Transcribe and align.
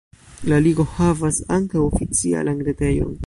La 0.51 0.57
ligo 0.67 0.85
havas 0.93 1.37
ankaŭ 1.57 1.85
oficialan 1.91 2.65
retejon. 2.71 3.15